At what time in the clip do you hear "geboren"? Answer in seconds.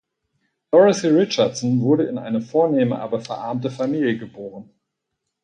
4.17-4.71